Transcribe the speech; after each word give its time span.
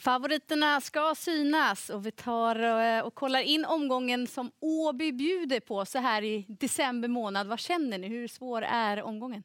Favoriterna 0.00 0.80
ska 0.80 1.14
synas 1.16 1.90
och 1.90 2.06
vi 2.06 2.10
tar 2.10 2.56
eh, 2.56 3.00
och 3.00 3.14
kollar 3.14 3.40
in 3.40 3.64
omgången 3.64 4.26
som 4.26 4.52
Åby 4.60 5.12
bjuder 5.12 5.60
på 5.60 5.84
så 5.84 5.98
här 5.98 6.22
i 6.22 6.46
december 6.48 7.08
månad. 7.08 7.46
Vad 7.46 7.60
känner 7.60 7.98
ni? 7.98 8.08
Hur 8.08 8.28
svår 8.28 8.62
är 8.62 9.02
omgången? 9.02 9.42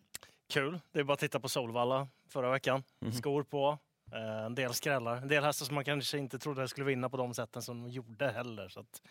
Kul. 0.50 0.80
Det 0.92 1.00
är 1.00 1.04
bara 1.04 1.14
att 1.14 1.20
titta 1.20 1.40
på 1.40 1.50
Solvalla 1.50 2.08
förra 2.30 2.52
veckan. 2.52 2.84
Mm. 3.02 3.14
Skor 3.14 3.44
på, 3.44 3.78
eh, 4.14 4.46
en 4.46 4.56
del 4.56 4.74
skrällar. 4.74 5.16
En 5.16 5.28
del 5.28 5.44
hästar 5.44 5.66
som 5.66 5.76
man 5.76 5.86
kanske 5.86 6.18
inte 6.18 6.40
trodde 6.40 6.68
skulle 6.68 6.86
vinna 6.86 7.10
på 7.10 7.18
de 7.18 7.34
sätten 7.34 7.62
som 7.62 7.84
de 7.84 7.90
gjorde 7.90 8.32
heller. 8.32 8.70
Så 8.70 8.80
att, 8.80 9.02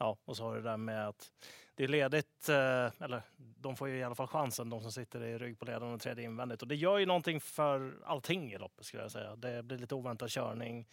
ja, 0.00 0.18
och 0.24 0.36
så 0.36 0.44
har 0.44 0.56
det 0.56 0.62
där 0.62 0.76
med 0.76 1.08
att 1.08 1.32
det 1.74 1.84
är 1.84 1.88
ledigt, 1.88 2.48
eh, 2.48 3.02
eller 3.04 3.22
de 3.36 3.76
får 3.76 3.88
ju 3.88 3.96
i 3.96 4.02
alla 4.02 4.14
fall 4.14 4.26
chansen, 4.26 4.70
de 4.70 4.82
som 4.82 4.92
sitter 4.92 5.22
i 5.22 5.38
rygg 5.38 5.58
på 5.58 5.64
ledaren 5.64 5.94
och 5.94 6.00
tredje 6.00 6.24
invändigt. 6.24 6.62
Och 6.62 6.68
det 6.68 6.76
gör 6.76 6.98
ju 6.98 7.06
någonting 7.06 7.40
för 7.40 7.98
allting 8.04 8.52
i 8.52 8.58
loppet 8.58 8.86
skulle 8.86 9.02
jag 9.02 9.12
säga. 9.12 9.36
Det 9.36 9.62
blir 9.62 9.78
lite 9.78 9.94
oväntad 9.94 10.30
körning. 10.30 10.88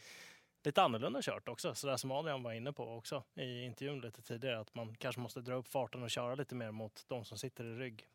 Lite 0.64 0.82
annorlunda 0.82 1.22
kört 1.22 1.48
också, 1.48 1.76
så 1.76 1.88
där 1.88 1.98
som 1.98 2.12
Adrian 2.12 2.44
var 2.44 2.52
inne 2.54 2.74
på 2.74 2.96
också 2.96 3.24
i 3.36 3.64
intervjun 3.64 4.02
lite 4.02 4.22
tidigare. 4.22 4.60
Att 4.60 4.76
man 4.76 4.96
kanske 4.96 5.22
måste 5.22 5.42
dra 5.42 5.56
upp 5.56 5.68
farten 5.68 6.04
och 6.04 6.10
köra 6.10 6.36
lite 6.36 6.56
mer 6.56 6.72
mot 6.72 7.06
de 7.08 7.26
som 7.26 7.38
sitter 7.38 7.64
i 7.66 7.76
rygg. 7.76 8.08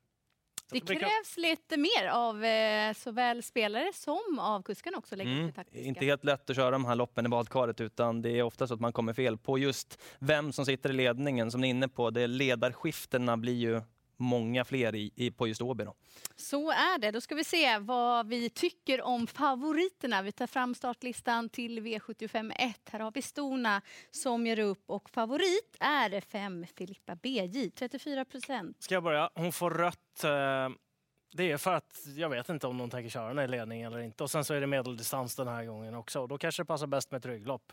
Det 0.73 0.81
krävs 0.81 1.37
lite 1.37 1.77
mer 1.77 2.09
av 2.12 2.45
eh, 2.45 2.93
såväl 2.93 3.43
spelare 3.43 3.91
som 3.95 4.39
av 4.39 4.62
kuskarna 4.62 4.98
också. 4.98 5.15
Mm. 5.15 5.53
Inte 5.73 6.05
helt 6.05 6.25
lätt 6.25 6.51
att 6.51 6.57
köra 6.57 6.71
de 6.71 6.85
här 6.85 6.95
loppen 6.95 7.27
i 7.27 7.29
badkaret 7.29 7.81
utan 7.81 8.23
det 8.23 8.39
är 8.39 8.43
ofta 8.43 8.67
så 8.67 8.75
att 8.75 8.81
man 8.81 8.93
kommer 8.93 9.12
fel 9.12 9.39
på 9.39 9.59
just 9.59 9.98
vem 10.19 10.53
som 10.53 10.67
sitter 10.67 10.91
i 10.91 10.93
ledningen. 10.93 11.51
Som 11.51 11.61
ni 11.61 11.67
är 11.67 11.71
inne 11.71 11.89
på, 11.89 12.11
det 12.11 12.27
ledarskiftena 12.27 13.37
blir 13.37 13.55
ju 13.55 13.81
många 14.23 14.65
fler 14.65 14.95
i, 14.95 15.11
i, 15.17 15.31
på 15.31 15.49
just 15.49 15.62
Åby. 15.62 15.87
Så 16.37 16.71
är 16.71 16.99
det. 16.99 17.11
Då 17.11 17.21
ska 17.21 17.35
vi 17.35 17.45
se 17.45 17.79
vad 17.79 18.27
vi 18.27 18.51
tycker 18.51 19.03
om 19.03 19.27
favoriterna. 19.27 20.23
Vi 20.23 20.33
tar 20.33 20.47
fram 20.47 20.75
startlistan 20.75 21.48
till 21.48 21.81
V75 21.81 22.53
Här 22.91 23.01
har 23.01 23.12
vi 23.12 23.23
Stona 23.23 23.83
som 24.11 24.47
gör 24.47 24.59
upp 24.59 24.84
och 24.87 25.11
favorit 25.11 25.77
är 25.81 26.20
5 26.20 26.67
Filippa 26.77 27.14
BJ, 27.17 27.70
34 27.70 28.25
procent. 28.25 28.83
Ska 28.83 28.95
jag 28.95 29.03
börja? 29.03 29.31
Hon 29.34 29.53
får 29.53 29.70
rött. 29.70 30.25
Eh, 30.25 30.69
det 31.34 31.51
är 31.51 31.57
för 31.57 31.75
att 31.75 32.07
jag 32.17 32.29
vet 32.29 32.48
inte 32.48 32.67
om 32.67 32.79
de 32.79 32.91
tänker 32.91 33.11
köra 33.11 33.34
den 33.34 33.45
i 33.45 33.48
ledning 33.48 33.83
eller 33.83 33.98
inte. 33.98 34.23
Och 34.23 34.31
sen 34.31 34.45
så 34.45 34.55
är 34.55 34.61
det 34.61 34.67
medeldistans 34.67 35.36
den 35.36 35.48
här 35.48 35.64
gången 35.64 35.95
också. 35.95 36.20
Och 36.20 36.29
då 36.29 36.39
kanske 36.39 36.62
det 36.62 36.67
passar 36.67 36.86
bäst 36.86 37.11
med 37.11 37.19
ett 37.19 37.27
rygglopp. 37.27 37.73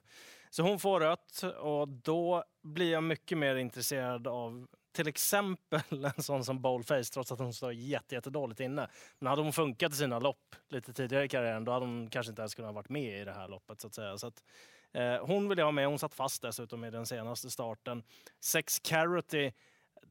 Så 0.49 0.63
hon 0.63 0.79
får 0.79 0.99
rött 0.99 1.43
och 1.59 1.87
då 1.87 2.43
blir 2.63 2.91
jag 2.91 3.03
mycket 3.03 3.37
mer 3.37 3.55
intresserad 3.55 4.27
av 4.27 4.67
till 4.91 5.07
exempel 5.07 6.05
en 6.17 6.23
sån 6.23 6.43
som 6.43 6.61
Boldface, 6.61 7.13
trots 7.13 7.31
att 7.31 7.39
hon 7.39 7.53
står 7.53 7.73
jättedåligt 7.73 8.59
inne. 8.59 8.87
Men 9.19 9.27
hade 9.27 9.41
hon 9.41 9.53
funkat 9.53 9.93
i 9.93 9.95
sina 9.95 10.19
lopp 10.19 10.55
lite 10.69 10.93
tidigare 10.93 11.25
i 11.25 11.29
karriären, 11.29 11.65
då 11.65 11.71
hade 11.71 11.85
hon 11.85 12.09
kanske 12.09 12.29
inte 12.29 12.41
ens 12.41 12.55
kunnat 12.55 12.75
varit 12.75 12.89
med 12.89 13.21
i 13.21 13.25
det 13.25 13.33
här 13.33 13.47
loppet. 13.47 13.81
så 13.81 13.87
att 13.87 13.95
säga. 13.95 14.17
Så 14.17 14.27
att, 14.27 14.43
eh, 14.91 15.25
hon 15.25 15.49
vill 15.49 15.57
jag 15.57 15.65
ha 15.65 15.71
med. 15.71 15.87
Hon 15.87 15.99
satt 15.99 16.13
fast 16.13 16.41
dessutom 16.41 16.85
i 16.85 16.91
den 16.91 17.05
senaste 17.05 17.49
starten. 17.49 18.03
Sex 18.39 18.79
Carroty 18.79 19.51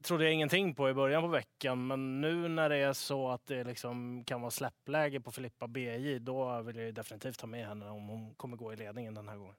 trodde 0.01 0.23
jag 0.23 0.33
ingenting 0.33 0.75
på 0.75 0.89
i 0.89 0.93
början 0.93 1.21
på 1.21 1.27
veckan, 1.27 1.87
men 1.87 2.21
nu 2.21 2.47
när 2.47 2.69
det 2.69 2.77
är 2.77 2.93
så 2.93 3.29
att 3.29 3.45
det 3.45 3.63
liksom 3.63 4.23
kan 4.23 4.41
vara 4.41 4.51
släppläge 4.51 5.21
på 5.21 5.31
Filippa 5.31 5.67
BJ, 5.67 6.19
då 6.19 6.61
vill 6.61 6.75
jag 6.75 6.93
definitivt 6.93 7.41
ha 7.41 7.47
med 7.47 7.67
henne 7.67 7.89
om 7.89 8.07
hon 8.07 8.35
kommer 8.35 8.57
gå 8.57 8.73
i 8.73 8.75
ledningen 8.75 9.13
den 9.13 9.27
här 9.27 9.37
gången. 9.37 9.55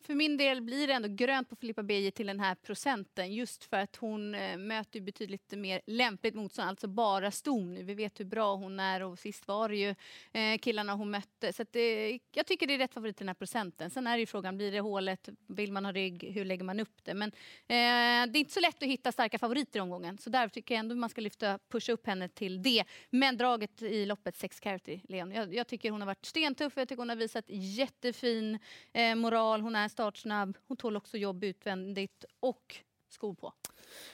För 0.00 0.14
min 0.14 0.36
del 0.36 0.62
blir 0.62 0.86
det 0.86 0.92
ändå 0.92 1.08
grönt 1.08 1.48
på 1.48 1.56
Filippa 1.56 1.82
Beje 1.82 2.10
till 2.10 2.26
den 2.26 2.40
här 2.40 2.54
procenten 2.54 3.34
just 3.34 3.64
för 3.64 3.76
att 3.76 3.96
hon 3.96 4.34
eh, 4.34 4.56
möter 4.56 5.00
betydligt 5.00 5.52
mer 5.52 5.80
lämpligt 5.86 6.34
motstånd, 6.34 6.68
alltså 6.68 6.88
bara 6.88 7.30
ston 7.30 7.74
nu. 7.74 7.82
Vi 7.82 7.94
vet 7.94 8.20
hur 8.20 8.24
bra 8.24 8.54
hon 8.54 8.80
är 8.80 9.02
och 9.02 9.18
sist 9.18 9.48
var 9.48 9.68
det 9.68 9.76
ju 9.76 9.94
eh, 10.32 10.58
killarna 10.58 10.94
hon 10.94 11.10
mötte. 11.10 11.52
Så 11.52 11.64
det, 11.70 12.14
eh, 12.14 12.18
jag 12.32 12.46
tycker 12.46 12.66
det 12.66 12.74
är 12.74 12.78
rätt 12.78 12.94
favorit 12.94 13.16
till 13.16 13.26
den 13.26 13.28
här 13.28 13.34
procenten. 13.34 13.90
Sen 13.90 14.06
är 14.06 14.12
det 14.12 14.20
ju 14.20 14.26
frågan, 14.26 14.56
blir 14.56 14.72
det 14.72 14.80
hålet? 14.80 15.28
Vill 15.46 15.72
man 15.72 15.84
ha 15.84 15.92
rygg? 15.92 16.32
Hur 16.34 16.44
lägger 16.44 16.64
man 16.64 16.80
upp 16.80 17.04
det? 17.04 17.14
Men 17.14 17.28
eh, 17.28 18.32
det 18.32 18.38
är 18.38 18.40
inte 18.40 18.52
så 18.52 18.60
lätt 18.60 18.82
att 18.82 18.88
hitta 18.88 19.12
starka 19.12 19.38
favoriter 19.38 19.78
i 19.78 19.82
omgången. 19.82 20.18
Så 20.18 20.30
där 20.30 20.48
tycker 20.48 20.74
jag 20.74 20.80
ändå 20.80 20.94
man 20.94 21.10
ska 21.10 21.20
lyfta, 21.20 21.58
pusha 21.68 21.92
upp 21.92 22.06
henne 22.06 22.28
till 22.28 22.62
det. 22.62 22.84
Men 23.10 23.36
draget 23.36 23.82
i 23.82 24.06
loppet 24.06 24.36
6 24.36 24.60
Carity, 24.60 25.00
Leon. 25.08 25.32
Jag, 25.32 25.54
jag, 25.54 25.66
tycker 25.66 25.90
hon 25.90 26.00
har 26.00 26.06
varit 26.06 26.26
stentuff. 26.26 26.72
Jag 26.76 26.88
tycker 26.88 27.00
hon 27.00 27.08
har 27.08 27.16
visat 27.16 27.44
jättefin 27.48 28.58
eh, 28.92 29.14
moral. 29.14 29.60
Hon 29.60 29.76
är 29.76 29.85
startsnabb, 29.88 30.58
hon 30.68 30.76
tål 30.76 30.96
också 30.96 31.16
jobb 31.16 31.44
utvändigt 31.44 32.24
och 32.40 32.76
skor 33.08 33.34
på. 33.34 33.52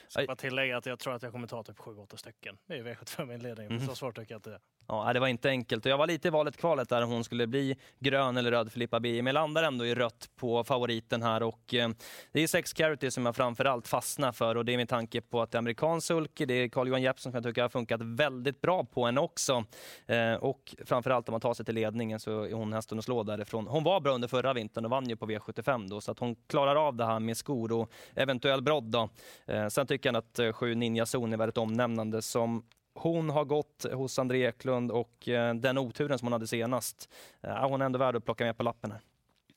Jag 0.03 0.11
ska 0.11 0.25
bara 0.25 0.35
tillägga 0.35 0.77
att 0.77 0.85
jag 0.85 0.99
tror 0.99 1.15
att 1.15 1.23
jag 1.23 1.31
kommer 1.31 1.47
ta 1.47 1.63
typ 1.63 1.77
7-8 1.77 2.15
stycken 2.15 2.57
i 2.67 2.73
V75-inledningen. 2.73 3.71
Mm. 3.71 3.87
Så 3.87 3.95
svårt 3.95 4.15
tycker 4.15 4.33
jag 4.33 4.39
inte 4.39 4.49
det 4.49 4.59
Ja, 4.87 5.13
det 5.13 5.19
var 5.19 5.27
inte 5.27 5.49
enkelt. 5.49 5.85
Jag 5.85 5.97
var 5.97 6.07
lite 6.07 6.27
i 6.27 6.31
valet 6.31 6.57
kvalet 6.57 6.89
där 6.89 7.01
hon 7.01 7.23
skulle 7.23 7.47
bli 7.47 7.75
grön 7.99 8.37
eller 8.37 8.51
röd 8.51 8.71
Filippa 8.71 8.99
B. 8.99 9.09
Men 9.15 9.25
jag 9.25 9.33
landar 9.33 9.63
ändå 9.63 9.85
i 9.85 9.95
rött 9.95 10.29
på 10.35 10.63
favoriten 10.63 11.21
här. 11.21 11.43
Och, 11.43 11.73
eh, 11.73 11.89
det 12.31 12.43
är 12.43 12.47
Sex 12.47 12.73
Carity 12.73 13.11
som 13.11 13.25
jag 13.25 13.35
framförallt 13.35 13.87
fastnar 13.87 14.31
för 14.31 14.57
och 14.57 14.65
det 14.65 14.73
är 14.73 14.77
med 14.77 14.89
tanke 14.89 15.21
på 15.21 15.41
att 15.41 15.51
det 15.51 15.55
är 15.55 15.59
amerikansk 15.59 16.07
sulky. 16.07 16.45
Det 16.45 16.53
är 16.53 16.69
Carl-Johan 16.69 17.01
Jeppsson 17.01 17.31
som 17.31 17.37
jag 17.37 17.43
tycker 17.43 17.61
har 17.61 17.69
funkat 17.69 18.01
väldigt 18.01 18.61
bra 18.61 18.83
på 18.83 19.05
henne 19.05 19.21
också. 19.21 19.65
Eh, 20.05 20.33
och 20.33 20.75
framförallt 20.85 21.29
om 21.29 21.33
man 21.33 21.41
tar 21.41 21.53
sig 21.53 21.65
till 21.65 21.75
ledningen 21.75 22.19
så 22.19 22.43
är 22.43 22.53
hon 22.53 22.73
hästen 22.73 22.99
att 22.99 23.05
slå 23.05 23.23
därifrån. 23.23 23.67
Hon 23.67 23.83
var 23.83 23.99
bra 23.99 24.13
under 24.13 24.27
förra 24.27 24.53
vintern 24.53 24.85
och 24.85 24.91
vann 24.91 25.09
ju 25.09 25.15
på 25.15 25.25
V75 25.25 25.89
då 25.89 26.01
så 26.01 26.11
att 26.11 26.19
hon 26.19 26.35
klarar 26.47 26.87
av 26.87 26.95
det 26.95 27.05
här 27.05 27.19
med 27.19 27.37
skor 27.37 27.71
och 27.71 27.91
eventuell 28.15 28.61
brodd 28.61 28.83
då. 28.83 29.09
Eh, 29.47 29.67
sen 29.67 29.87
tycker 29.87 30.09
jag 30.09 30.17
att 30.17 30.39
eh, 30.39 30.51
sju 30.51 30.75
Ninja 30.75 31.05
Zon 31.05 31.33
är 31.33 31.37
väldigt 31.37 31.57
omnämnande 31.57 32.21
som 32.21 32.63
hon 32.93 33.29
har 33.29 33.45
gått 33.45 33.85
hos 33.93 34.19
André 34.19 34.47
Eklund 34.47 34.91
och 34.91 35.27
eh, 35.27 35.55
den 35.55 35.77
oturen 35.77 36.19
som 36.19 36.25
hon 36.25 36.33
hade 36.33 36.47
senast, 36.47 37.09
eh, 37.41 37.69
hon 37.69 37.81
är 37.81 37.85
ändå 37.85 37.99
värd 37.99 38.15
att 38.15 38.25
plocka 38.25 38.45
med 38.45 38.57
på 38.57 38.63
lappen 38.63 38.91
här. 38.91 39.01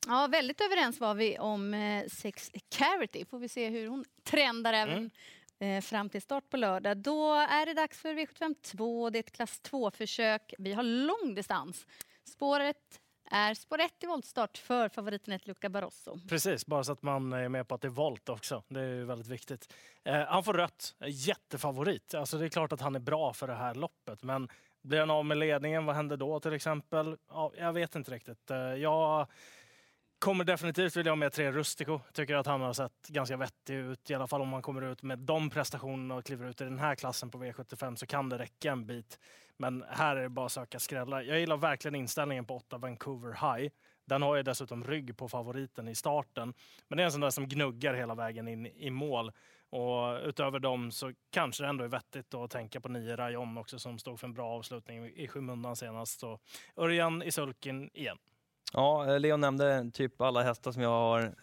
Ja, 0.07 0.27
väldigt 0.27 0.61
överens 0.61 0.99
var 0.99 1.13
vi 1.13 1.39
om 1.39 1.73
eh, 1.73 2.05
Sex 2.07 2.51
Carity. 2.69 3.25
Får 3.25 3.39
vi 3.39 3.49
se 3.49 3.69
hur 3.69 3.87
hon 3.87 4.05
trendar 4.23 4.73
även 4.73 5.11
mm. 5.59 5.81
fram 5.81 6.09
till 6.09 6.21
start 6.21 6.49
på 6.49 6.57
lördag. 6.57 6.97
Då 6.97 7.33
är 7.33 7.65
det 7.65 7.73
dags 7.73 7.99
för 7.99 8.13
V75 8.13 8.55
2. 8.61 9.09
Det 9.09 9.17
är 9.17 9.23
ett 9.23 9.31
klass 9.31 9.61
2-försök. 9.63 10.53
Vi 10.57 10.73
har 10.73 10.83
lång 10.83 11.35
distans. 11.35 11.87
Spåret 12.23 13.01
är 13.31 13.53
spår 13.53 13.81
1 13.81 14.03
i 14.03 14.07
voltstart 14.07 14.57
för 14.57 14.89
favoriten 14.89 15.33
ett 15.33 15.47
Luca 15.47 15.69
Barroso. 15.69 16.19
Precis, 16.29 16.65
bara 16.65 16.83
så 16.83 16.91
att 16.91 17.01
man 17.01 17.33
är 17.33 17.49
med 17.49 17.67
på 17.67 17.75
att 17.75 17.81
det 17.81 17.87
är 17.87 17.89
volt 17.89 18.29
också. 18.29 18.63
Det 18.67 18.81
är 18.81 19.03
väldigt 19.03 19.27
viktigt. 19.27 19.73
Eh, 20.03 20.25
han 20.27 20.43
får 20.43 20.53
rött, 20.53 20.95
jättefavorit. 21.07 22.13
Alltså 22.13 22.37
det 22.37 22.45
är 22.45 22.49
klart 22.49 22.73
att 22.73 22.81
han 22.81 22.95
är 22.95 22.99
bra 22.99 23.33
för 23.33 23.47
det 23.47 23.55
här 23.55 23.75
loppet, 23.75 24.23
men 24.23 24.49
blir 24.81 24.99
han 24.99 25.11
av 25.11 25.25
med 25.25 25.37
ledningen, 25.37 25.85
vad 25.85 25.95
händer 25.95 26.17
då 26.17 26.39
till 26.39 26.53
exempel? 26.53 27.17
Ja, 27.29 27.51
jag 27.57 27.73
vet 27.73 27.95
inte 27.95 28.11
riktigt. 28.11 28.51
Eh, 28.51 28.57
jag 28.57 29.27
Kommer 30.19 30.43
definitivt 30.43 30.95
vilja 30.95 31.11
ha 31.11 31.15
med 31.15 31.33
tre 31.33 31.51
Rustico. 31.51 31.99
Tycker 32.13 32.35
att 32.35 32.45
han 32.45 32.61
har 32.61 32.73
sett 32.73 33.07
ganska 33.07 33.37
vettig 33.37 33.73
ut. 33.73 34.09
I 34.09 34.13
alla 34.13 34.27
fall 34.27 34.41
om 34.41 34.49
man 34.49 34.61
kommer 34.61 34.81
ut 34.81 35.03
med 35.03 35.19
de 35.19 35.49
prestationerna 35.49 36.15
och 36.15 36.25
kliver 36.25 36.49
ut 36.49 36.61
i 36.61 36.63
den 36.63 36.79
här 36.79 36.95
klassen 36.95 37.29
på 37.29 37.37
V75 37.37 37.95
så 37.95 38.05
kan 38.05 38.29
det 38.29 38.37
räcka 38.37 38.71
en 38.71 38.85
bit. 38.85 39.19
Men 39.57 39.83
här 39.89 40.15
är 40.15 40.23
det 40.23 40.29
bara 40.29 40.45
att 40.45 40.51
söka 40.51 40.79
skrälla. 40.79 41.23
Jag 41.23 41.39
gillar 41.39 41.57
verkligen 41.57 41.95
inställningen 41.95 42.45
på 42.45 42.55
8 42.55 42.77
Vancouver 42.77 43.31
High. 43.31 43.71
Den 44.05 44.21
har 44.21 44.35
ju 44.35 44.43
dessutom 44.43 44.83
rygg 44.83 45.17
på 45.17 45.29
favoriten 45.29 45.87
i 45.87 45.95
starten. 45.95 46.53
Men 46.87 46.97
det 46.97 47.03
är 47.03 47.05
en 47.05 47.11
sån 47.11 47.21
där 47.21 47.29
som 47.29 47.47
gnuggar 47.47 47.93
hela 47.93 48.15
vägen 48.15 48.47
in 48.47 48.65
i 48.65 48.89
mål. 48.89 49.31
Och 49.69 50.19
utöver 50.23 50.59
dem 50.59 50.91
så 50.91 51.13
kanske 51.31 51.63
det 51.63 51.69
ändå 51.69 51.83
är 51.83 51.87
vettigt 51.87 52.33
att 52.33 52.51
tänka 52.51 52.81
på 52.81 52.89
nio 52.89 53.15
Rayon 53.15 53.57
också 53.57 53.79
som 53.79 53.99
stod 53.99 54.19
för 54.19 54.27
en 54.27 54.33
bra 54.33 54.49
avslutning 54.49 55.05
i 55.05 55.27
skymundan 55.27 55.75
senast. 55.75 56.19
Så 56.19 56.39
Örjan 56.77 57.23
i 57.23 57.31
sulken 57.31 57.89
igen. 57.93 58.17
Ja, 58.73 59.13
eh, 59.13 59.19
Leon 59.19 59.41
nämnde 59.41 59.91
typ 59.93 60.21
alla 60.21 60.43
hästar 60.43 60.71
som 60.71 60.81
jag 60.81 60.89
har 60.89 61.35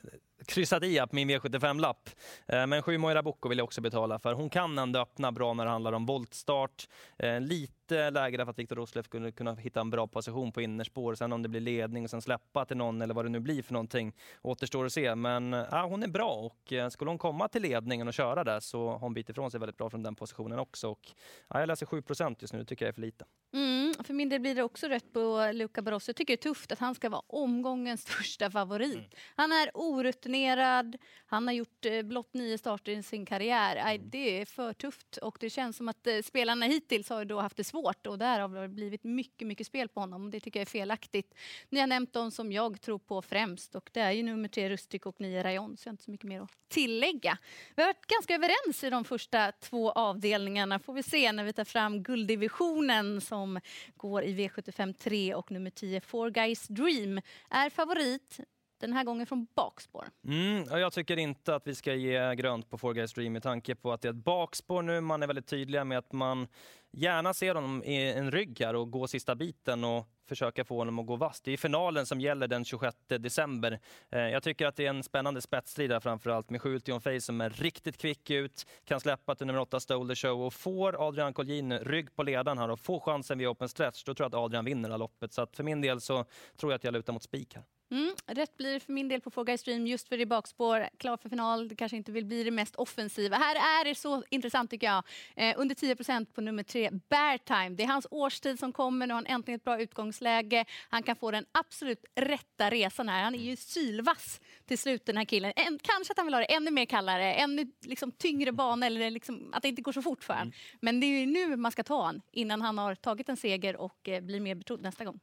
kryssat 0.47 0.83
i 0.83 0.99
på 0.99 1.17
min 1.17 1.31
V75-lapp. 1.31 2.11
Eh, 2.47 2.67
men 2.67 2.83
sju 2.83 2.99
Moira 2.99 3.23
Bocco 3.23 3.49
vill 3.49 3.59
jag 3.59 3.65
också 3.65 3.81
betala 3.81 4.19
för. 4.19 4.35
Hon 4.35 4.51
kan 4.51 4.79
ändå 4.79 5.01
öppna 5.01 5.33
bra 5.33 5.55
när 5.55 5.65
det 5.65 5.71
handlar 5.71 5.93
om 5.93 6.07
voltstart. 6.07 6.89
Eh, 7.19 7.41
lite 7.41 8.11
lägre 8.11 8.45
för 8.45 8.51
att 8.51 8.59
Viktor 8.59 8.77
Roslev 8.77 9.03
skulle 9.03 9.33
kunna 9.33 9.55
hitta 9.55 9.81
en 9.81 9.91
bra 9.91 10.07
position 10.07 10.53
på 10.53 10.61
innerspår. 10.61 11.15
Sen 11.15 11.33
om 11.33 11.43
det 11.43 11.49
blir 11.49 11.61
ledning 11.61 12.05
och 12.05 12.11
sen 12.11 12.23
släppa 12.23 12.65
till 12.65 12.77
någon 12.77 13.03
eller 13.03 13.15
vad 13.15 13.25
det 13.25 13.29
nu 13.29 13.41
blir 13.41 13.63
för 13.63 13.73
någonting 13.73 14.13
återstår 14.43 14.85
att 14.85 14.93
se. 14.93 15.15
Men 15.15 15.53
ja, 15.53 15.87
hon 15.87 16.03
är 16.03 16.09
bra 16.09 16.31
och 16.31 16.93
skulle 16.93 17.11
hon 17.11 17.19
komma 17.19 17.49
till 17.49 17.63
ledningen 17.63 18.09
och 18.09 18.15
köra 18.15 18.45
där 18.45 18.61
så 18.61 18.89
har 18.89 18.99
hon 18.99 19.15
bitit 19.15 19.31
ifrån 19.31 19.51
sig 19.51 19.61
väldigt 19.61 19.77
bra 19.77 19.91
från 19.91 20.03
den 20.03 20.15
positionen 20.15 20.59
också. 20.59 20.89
Och, 20.89 21.01
ja, 21.49 21.61
jag 21.61 21.67
läser 21.67 21.87
7% 21.87 22.37
just 22.41 22.53
nu, 22.53 22.59
det 22.59 22.65
tycker 22.65 22.85
jag 22.85 22.89
är 22.89 22.95
för 22.95 23.01
lite. 23.01 23.25
Mm, 23.55 23.95
för 24.05 24.15
min 24.15 24.29
del 24.29 24.41
blir 24.41 24.55
det 24.55 24.63
också 24.63 24.89
rätt 24.89 25.13
på 25.13 25.51
Luca 25.55 25.83
Barroso. 25.83 26.09
Jag 26.09 26.17
tycker 26.17 26.33
det 26.33 26.41
är 26.41 26.43
tufft 26.55 26.73
att 26.73 26.79
han 26.79 26.95
ska 26.95 27.09
vara 27.09 27.23
omgångens 27.27 28.03
största 28.09 28.51
favorit. 28.51 28.95
Mm. 28.95 29.09
Han 29.37 29.53
är 29.53 29.71
orutinerad 29.75 30.24
orutinerad. 30.29 30.97
Han 31.27 31.47
har 31.47 31.55
gjort 31.55 31.87
eh, 31.87 32.03
blott 32.03 32.35
nio 32.35 32.59
starter 32.59 32.93
i 32.93 33.03
sin 33.03 33.27
karriär. 33.27 33.77
Aj, 33.85 33.95
Mm. 33.97 34.11
det 34.11 34.41
är 34.41 34.45
för 34.47 34.73
tufft 34.73 35.17
och 35.17 35.37
det 35.41 35.51
känns 35.51 35.77
som 35.77 35.89
att 35.89 36.07
eh, 36.07 36.19
spelarna 36.23 36.67
hittills 36.67 37.09
har 37.09 37.25
då 37.25 37.41
haft 37.41 37.57
det 37.57 37.65
svårt 37.65 38.07
och 38.07 38.19
där 38.19 38.41
har 38.41 38.63
det 38.63 38.69
blivit 38.69 39.05
mycket, 39.05 39.49
mycket 39.49 39.67
spel 39.67 39.89
på 39.89 40.01
honom. 40.01 40.31
Det 40.31 40.41
tycker 40.41 40.61
jag 40.61 40.67
är 40.67 40.71
felaktigt. 40.71 41.35
Ni 41.69 41.81
har 41.81 41.87
nämnt 41.87 42.13
de 42.13 42.31
som 42.31 42.53
jag 42.53 42.81
tror 42.81 42.99
på 42.99 43.23
främst 43.23 43.75
och 43.75 43.91
det 43.93 44.01
är 44.01 44.13
ju 44.13 44.23
nummer 44.23 44.49
tre 44.49 44.71
Rustik 44.71 45.07
och 45.07 45.21
nio 45.21 45.43
Rayon 45.43 45.77
så 45.77 45.87
jag 45.87 45.91
har 45.91 45.93
inte 45.95 46.05
så 46.05 46.11
mycket 46.11 46.29
mer 46.29 46.41
att 46.41 46.51
tillägga. 46.69 47.39
Vi 47.77 47.83
har 47.83 47.89
varit 47.89 48.07
ganska 48.07 48.35
överens 48.35 48.85
i 48.85 48.91
de 48.91 49.05
första 49.05 49.53
två 49.53 49.91
avdelningarna. 49.93 50.79
Får 50.79 50.93
vi 50.95 51.03
se 51.03 51.33
när 51.33 51.45
vi 51.45 51.53
tar 51.53 51.65
fram 51.65 52.03
gulddivisionen 52.03 53.21
som 53.21 53.61
går 53.97 54.23
i 54.25 54.35
V75 54.35 54.93
3 54.93 55.35
och 55.35 55.51
nummer 55.51 55.71
10 55.71 56.01
Four 56.01 56.31
Guys 56.31 56.67
Dream 56.69 57.21
är 57.51 57.71
favorit 57.71 58.41
den 58.87 58.97
här 58.97 59.05
gången 59.05 59.27
från 59.27 59.47
bakspår. 59.55 60.05
Mm, 60.27 60.63
och 60.63 60.81
jag 60.81 60.93
tycker 60.93 61.17
inte 61.17 61.55
att 61.55 61.67
vi 61.67 61.75
ska 61.75 61.95
ge 61.95 62.35
grönt 62.35 62.71
på 62.71 62.79
Four 62.79 62.95
Guys 62.95 63.13
Dream 63.13 63.33
med 63.33 63.43
tanke 63.43 63.75
på 63.75 63.93
att 63.93 64.01
det 64.01 64.09
är 64.09 64.13
ett 64.13 64.25
bakspår 64.25 64.83
nu. 64.83 65.01
Man 65.01 65.23
är 65.23 65.27
väldigt 65.27 65.47
tydliga 65.47 65.85
med 65.85 65.99
att 65.99 66.13
man 66.13 66.47
gärna 66.93 67.35
ser 67.35 67.55
honom 67.55 67.85
i 67.85 68.13
en 68.13 68.31
rygg 68.31 68.61
här 68.61 68.75
och 68.75 68.91
gå 68.91 69.07
sista 69.07 69.35
biten 69.35 69.85
och 69.85 70.09
försöka 70.29 70.65
få 70.65 70.79
honom 70.79 70.99
att 70.99 71.07
gå 71.07 71.17
vass. 71.17 71.41
Det 71.41 71.53
är 71.53 71.57
finalen 71.57 72.07
som 72.07 72.21
gäller 72.21 72.49
den 72.49 72.65
26 72.65 72.97
december. 73.09 73.81
Eh, 74.11 74.21
jag 74.21 74.43
tycker 74.43 74.67
att 74.67 74.77
det 74.77 74.87
är 74.87 74.91
en 74.91 75.03
spännande 75.03 75.41
spetsstrid 75.41 75.91
där 75.91 76.01
framförallt 76.01 76.51
med 76.51 76.63
Schulte 76.63 76.93
Ultion 76.93 77.01
Face 77.01 77.21
som 77.21 77.41
är 77.41 77.51
riktigt 77.51 77.99
kvick 77.99 78.31
ut, 78.31 78.67
kan 78.85 79.01
släppa 79.01 79.35
till 79.35 79.47
nummer 79.47 79.61
8 79.61 79.81
Stolder 79.81 80.15
Show 80.15 80.43
och 80.43 80.55
får 80.55 81.09
Adrian 81.09 81.35
Collin 81.35 81.79
rygg 81.79 82.17
på 82.17 82.23
ledaren 82.23 82.59
här 82.59 82.71
och 82.71 82.81
får 82.81 83.01
chansen 83.01 83.39
vid 83.39 83.49
open 83.49 83.69
stretch, 83.69 84.05
då 84.05 84.15
tror 84.15 84.25
jag 84.25 84.29
att 84.29 84.45
Adrian 84.45 84.65
vinner 84.65 84.89
det 84.89 84.93
här 84.93 84.99
loppet. 84.99 85.33
Så 85.33 85.43
att 85.43 85.57
för 85.57 85.65
min 85.65 85.81
del 85.81 86.01
så 86.01 86.25
tror 86.57 86.73
jag 86.73 86.77
att 86.77 86.85
jag 86.85 86.93
lutar 86.93 87.13
mot 87.13 87.23
spik 87.23 87.55
här. 87.55 87.65
Mm, 87.91 88.15
rätt 88.27 88.57
blir 88.57 88.81
för 88.81 88.93
min 88.93 89.09
del 89.09 89.21
på 89.21 89.31
Four 89.31 89.45
Guys 89.45 89.61
Stream 89.61 89.87
just 89.87 90.09
för 90.09 90.21
är 90.21 90.27
bakspår. 90.27 90.89
Klar 90.99 91.17
för 91.17 91.29
final, 91.29 91.69
det 91.69 91.77
kanske 91.77 91.97
inte 91.97 92.13
vill 92.13 92.25
bli 92.25 92.45
det 92.45 92.51
mest 92.51 92.77
offensiva. 92.77 93.37
Här 93.37 93.81
är 93.81 93.85
det 93.85 93.95
så 93.95 94.25
intressant 94.31 94.71
tycker 94.71 94.87
jag. 94.87 95.05
Eh, 95.37 95.55
under 95.57 95.75
10% 95.75 96.25
på 96.35 96.41
nummer 96.41 96.63
tre, 96.63 96.91
Bear 97.09 97.39
Time. 97.39 97.77
Det 97.77 97.83
är 97.83 97.87
hans 97.87 98.07
årstid 98.11 98.59
som 98.59 98.73
kommer, 98.73 99.07
nu 99.07 99.15
har 99.15 99.19
han 99.19 99.27
äntligen 99.27 99.57
ett 99.57 99.65
bra 99.65 99.81
utgångsläge. 99.81 100.65
Han 100.89 101.03
kan 101.03 101.17
få 101.17 101.31
den 101.31 101.47
absolut 101.53 102.05
rätta 102.15 102.71
resan 102.71 103.09
här. 103.09 103.23
Han 103.23 103.35
är 103.35 103.39
ju 103.39 103.57
sylvass 103.57 104.41
till 104.67 104.79
slut 104.79 105.07
den 105.07 105.17
här 105.17 105.25
killen. 105.25 105.53
En, 105.57 105.79
kanske 105.83 106.13
att 106.13 106.17
han 106.17 106.27
vill 106.27 106.35
ha 106.35 106.41
det 106.41 106.55
ännu 106.55 106.71
mer 106.71 106.85
kallare, 106.85 107.35
ännu 107.35 107.73
liksom, 107.85 108.13
tyngre 108.13 108.53
bana 108.53 108.87
eller 108.87 109.11
liksom, 109.11 109.51
att 109.53 109.63
det 109.63 109.69
inte 109.69 109.83
går 109.83 109.93
så 109.93 110.03
fort 110.03 110.25
för 110.25 110.35
honom. 110.35 110.53
Men 110.81 111.01
det 111.01 111.07
är 111.07 111.21
ju 111.21 111.27
nu 111.27 111.57
man 111.57 111.73
ska 111.73 111.83
ta 111.83 112.03
honom 112.03 112.23
innan 112.33 112.63
han 112.63 112.79
har 112.79 112.95
tagit 112.95 113.29
en 113.29 113.37
seger 113.37 113.77
och 113.77 114.09
eh, 114.09 114.21
blir 114.21 114.41
mer 114.41 114.55
betrodd 114.55 114.83
nästa 114.83 115.05
gång. 115.05 115.21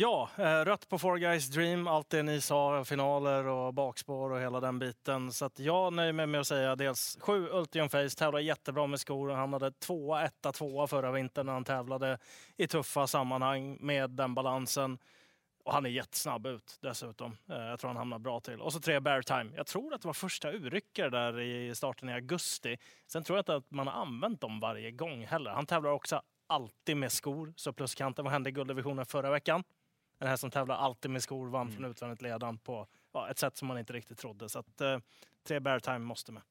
Ja, 0.00 0.30
eh, 0.36 0.64
rött 0.64 0.88
på 0.88 0.98
Four 0.98 1.16
Guys 1.16 1.48
Dream, 1.48 1.86
allt 1.86 2.10
det 2.10 2.22
ni 2.22 2.40
sa, 2.40 2.84
finaler 2.84 3.46
och 3.46 3.74
bakspår 3.74 4.32
och 4.32 4.40
hela 4.40 4.60
den 4.60 4.78
biten. 4.78 5.32
Så 5.32 5.44
att 5.44 5.58
jag 5.58 5.92
nöjer 5.92 6.12
mig 6.12 6.26
med 6.26 6.40
att 6.40 6.46
säga 6.46 6.76
dels 6.76 7.18
sju 7.20 7.48
Ultium 7.48 7.88
Face, 7.88 8.08
tävlar 8.08 8.40
jättebra 8.40 8.86
med 8.86 9.00
skor. 9.00 9.30
Han 9.30 9.52
hade 9.52 9.72
tvåa, 9.72 10.24
etta, 10.24 10.52
tvåa 10.52 10.86
förra 10.86 11.12
vintern 11.12 11.46
när 11.46 11.52
han 11.52 11.64
tävlade 11.64 12.18
i 12.56 12.66
tuffa 12.66 13.06
sammanhang 13.06 13.78
med 13.80 14.10
den 14.10 14.34
balansen. 14.34 14.98
Och 15.64 15.72
han 15.72 15.86
är 15.86 15.90
jättesnabb 15.90 16.46
ut 16.46 16.78
dessutom. 16.80 17.36
Eh, 17.50 17.56
jag 17.56 17.80
tror 17.80 17.88
han 17.88 17.96
hamnar 17.96 18.18
bra 18.18 18.40
till. 18.40 18.60
Och 18.60 18.72
så 18.72 18.80
tre 18.80 19.00
Bear 19.00 19.22
Time. 19.22 19.50
Jag 19.56 19.66
tror 19.66 19.94
att 19.94 20.02
det 20.02 20.08
var 20.08 20.14
första 20.14 20.52
urryckare 20.52 21.10
där 21.10 21.40
i 21.40 21.74
starten 21.74 22.08
i 22.08 22.12
augusti. 22.12 22.76
Sen 23.06 23.24
tror 23.24 23.38
jag 23.38 23.40
inte 23.42 23.56
att 23.56 23.70
man 23.70 23.86
har 23.86 24.02
använt 24.02 24.40
dem 24.40 24.60
varje 24.60 24.90
gång 24.90 25.26
heller. 25.26 25.50
Han 25.50 25.66
tävlar 25.66 25.90
också 25.90 26.22
alltid 26.46 26.96
med 26.96 27.12
skor, 27.12 27.52
så 27.56 27.72
pluskanten. 27.72 28.24
Vad 28.24 28.32
hände 28.32 28.50
i 28.50 28.52
gulddivisionen 28.52 29.06
förra 29.06 29.30
veckan? 29.30 29.64
Den 30.18 30.28
här 30.28 30.36
som 30.36 30.50
tävlar 30.50 30.76
alltid 30.76 31.10
med 31.10 31.22
skor 31.22 31.48
vann 31.48 31.72
från 31.72 31.84
utvändigt 31.84 32.22
ledan 32.22 32.58
på 32.58 32.86
ja, 33.12 33.30
ett 33.30 33.38
sätt 33.38 33.56
som 33.56 33.68
man 33.68 33.78
inte 33.78 33.92
riktigt 33.92 34.18
trodde. 34.18 34.48
Så 34.48 34.58
att 34.58 34.80
eh, 34.80 34.98
tre 35.46 35.60
Bear 35.60 35.80
Time 35.80 35.98
måste 35.98 36.32
med. 36.32 36.42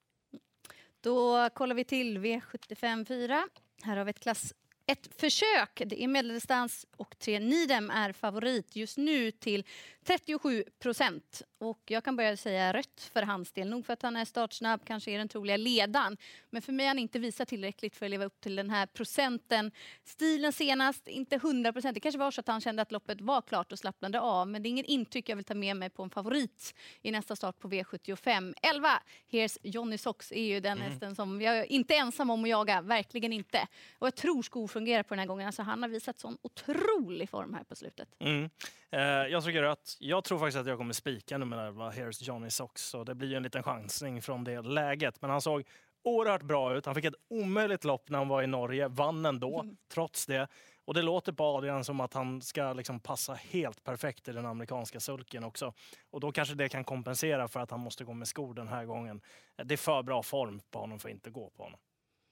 Då 1.01 1.49
kollar 1.49 1.75
vi 1.75 1.83
till 1.83 2.17
V75 2.17 3.05
4. 3.05 3.47
Här 3.83 3.97
har 3.97 4.05
vi 4.05 4.09
ett 4.09 4.19
klass 4.19 4.53
ett 4.87 5.21
försök. 5.21 5.81
Det 5.85 6.03
är 6.03 6.07
medeldistans 6.07 6.85
och 6.97 7.19
tre 7.19 7.39
Nidem 7.39 7.89
är 7.89 8.11
favorit 8.11 8.75
just 8.75 8.97
nu 8.97 9.31
till 9.31 9.63
37 10.03 10.63
procent. 10.79 11.41
Och 11.59 11.79
jag 11.85 12.03
kan 12.03 12.15
börja 12.15 12.37
säga 12.37 12.73
rött 12.73 13.11
för 13.13 13.21
hans 13.21 13.51
del. 13.51 13.69
Nog 13.69 13.85
för 13.85 13.93
att 13.93 14.01
han 14.01 14.15
är 14.15 14.25
startsnabb, 14.25 14.81
kanske 14.85 15.11
är 15.11 15.17
den 15.17 15.27
troliga 15.27 15.57
ledaren. 15.57 16.17
Men 16.49 16.61
för 16.61 16.73
mig 16.73 16.85
har 16.85 16.89
han 16.89 16.99
inte 16.99 17.19
visat 17.19 17.47
tillräckligt 17.47 17.95
för 17.95 18.05
att 18.05 18.09
leva 18.09 18.25
upp 18.25 18.41
till 18.41 18.55
den 18.55 18.69
här 18.69 18.85
procenten. 18.85 19.71
Stilen 20.03 20.53
senast, 20.53 21.07
inte 21.07 21.35
100 21.35 21.73
procent. 21.73 21.93
Det 21.93 21.99
kanske 21.99 22.19
var 22.19 22.31
så 22.31 22.41
att 22.41 22.47
han 22.47 22.61
kände 22.61 22.81
att 22.81 22.91
loppet 22.91 23.21
var 23.21 23.41
klart 23.41 23.71
och 23.71 23.79
slappnade 23.79 24.19
av. 24.19 24.47
Men 24.47 24.63
det 24.63 24.69
är 24.69 24.71
ingen 24.71 24.85
intryck 24.85 25.29
jag 25.29 25.35
vill 25.35 25.45
ta 25.45 25.53
med 25.53 25.77
mig 25.77 25.89
på 25.89 26.03
en 26.03 26.09
favorit 26.09 26.73
i 27.01 27.11
nästa 27.11 27.35
start 27.35 27.59
på 27.59 27.69
V75. 27.69 28.53
11, 28.61 29.01
Here's 29.31 29.57
Johnny 29.63 29.97
Sox 29.97 30.31
är 30.31 30.43
ju 30.43 30.59
den 30.59 30.77
hästen 30.81 31.15
som 31.15 31.41
jag 31.41 31.57
är 31.57 31.71
inte 31.71 31.95
ensam 31.95 32.29
om 32.29 32.43
att 32.43 32.49
jaga. 32.49 32.81
Verkligen 32.81 33.33
inte. 33.33 33.67
Och 33.99 34.07
jag 34.07 34.15
tror 34.15 34.41
skor 34.41 34.67
fungerar 34.67 35.03
på 35.03 35.09
den 35.09 35.19
här 35.19 35.27
gången. 35.27 35.47
Alltså 35.47 35.61
han 35.61 35.81
har 35.81 35.89
visat 35.89 36.19
sån 36.19 36.37
otrolig 36.41 37.29
form 37.29 37.53
här 37.53 37.63
på 37.63 37.75
slutet. 37.75 38.07
Mm. 38.19 38.49
Eh, 38.91 39.01
jag 39.01 39.43
tycker 39.43 39.61
rött. 39.61 39.97
Jag 39.99 40.23
tror 40.23 40.39
faktiskt 40.39 40.57
att 40.57 40.67
jag 40.67 40.77
kommer 40.77 40.93
spika 40.93 41.37
nummer 41.49 41.67
11, 41.67 41.91
Here's 41.91 42.23
Johnny 42.23 42.49
Sox. 42.49 42.81
Så 42.81 43.03
det 43.03 43.15
blir 43.15 43.29
ju 43.29 43.35
en 43.35 43.43
liten 43.43 43.63
chansning 43.63 44.21
från 44.21 44.43
det 44.43 44.61
läget. 44.61 45.21
Men 45.21 45.29
han 45.29 45.41
såg 45.41 45.63
oerhört 46.03 46.41
bra 46.41 46.75
ut. 46.75 46.85
Han 46.85 46.95
fick 46.95 47.05
ett 47.05 47.15
omöjligt 47.27 47.83
lopp 47.83 48.09
när 48.09 48.17
han 48.17 48.27
var 48.27 48.43
i 48.43 48.47
Norge, 48.47 48.87
vann 48.87 49.25
ändå 49.25 49.65
trots 49.93 50.25
det. 50.25 50.47
Och 50.85 50.93
det 50.93 51.01
låter 51.01 51.31
på 51.31 51.43
Adrian 51.43 51.83
som 51.83 51.99
att 51.99 52.13
han 52.13 52.41
ska 52.41 52.73
liksom 52.73 52.99
passa 52.99 53.33
helt 53.33 53.83
perfekt 53.83 54.27
i 54.27 54.31
den 54.31 54.45
amerikanska 54.45 54.99
sulken 54.99 55.43
också. 55.43 55.73
Och 56.11 56.19
då 56.19 56.31
kanske 56.31 56.55
det 56.55 56.69
kan 56.69 56.83
kompensera 56.83 57.47
för 57.47 57.59
att 57.59 57.71
han 57.71 57.79
måste 57.79 58.03
gå 58.03 58.13
med 58.13 58.27
skor 58.27 58.53
den 58.53 58.67
här 58.67 58.85
gången. 58.85 59.21
Det 59.63 59.75
är 59.75 59.77
för 59.77 60.03
bra 60.03 60.23
form 60.23 60.61
på 60.71 60.79
honom 60.79 60.99
för 60.99 61.09
att 61.09 61.15
inte 61.15 61.29
gå 61.29 61.49
på 61.49 61.63
honom. 61.63 61.79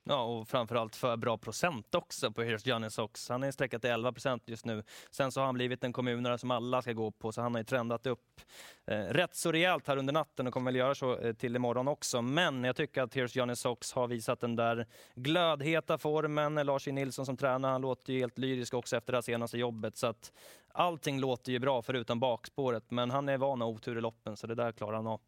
Ja, 0.07 0.23
och 0.23 0.47
framförallt 0.47 0.95
för 0.95 1.17
bra 1.17 1.37
procent 1.37 1.95
också 1.95 2.31
på 2.31 2.41
Here's 2.41 2.67
Johnny 2.67 2.89
Sox. 2.89 3.29
Han 3.29 3.43
är 3.43 3.51
sträckat 3.51 3.81
till 3.81 3.91
11 3.91 4.11
procent 4.11 4.43
just 4.45 4.65
nu. 4.65 4.83
Sen 5.11 5.31
så 5.31 5.39
har 5.39 5.45
han 5.45 5.55
blivit 5.55 5.83
en 5.83 5.93
kommunare 5.93 6.37
som 6.37 6.51
alla 6.51 6.81
ska 6.81 6.93
gå 6.93 7.11
på, 7.11 7.31
så 7.31 7.41
han 7.41 7.53
har 7.53 7.59
ju 7.59 7.63
trendat 7.63 8.07
upp 8.07 8.41
eh, 8.87 8.97
rätt 8.97 9.35
så 9.35 9.51
rejält 9.51 9.87
här 9.87 9.97
under 9.97 10.13
natten 10.13 10.47
och 10.47 10.53
kommer 10.53 10.71
väl 10.71 10.75
göra 10.75 10.95
så 10.95 11.17
eh, 11.17 11.33
till 11.33 11.55
imorgon 11.55 11.87
också. 11.87 12.21
Men 12.21 12.63
jag 12.63 12.75
tycker 12.75 13.01
att 13.01 13.15
Here's 13.15 13.37
Johnny 13.37 13.55
Sox 13.55 13.93
har 13.93 14.07
visat 14.07 14.39
den 14.39 14.55
där 14.55 14.87
glödheta 15.15 15.97
formen. 15.97 16.55
Lars 16.55 16.87
E. 16.87 16.91
Nilsson 16.91 17.25
som 17.25 17.37
tränar, 17.37 17.71
han 17.71 17.81
låter 17.81 18.13
ju 18.13 18.19
helt 18.19 18.37
lyrisk 18.37 18.73
också 18.73 18.97
efter 18.97 19.13
det 19.13 19.17
här 19.17 19.21
senaste 19.21 19.57
jobbet. 19.57 19.97
Så 19.97 20.07
att 20.07 20.31
allting 20.71 21.19
låter 21.19 21.51
ju 21.51 21.59
bra 21.59 21.81
förutom 21.81 22.19
bakspåret, 22.19 22.91
men 22.91 23.11
han 23.11 23.29
är 23.29 23.37
van 23.37 23.61
av 23.61 23.69
otur 23.69 23.97
i 23.97 24.01
loppen, 24.01 24.37
så 24.37 24.47
det 24.47 24.55
där 24.55 24.71
klarar 24.71 24.95
han 24.95 25.07
av. 25.07 25.21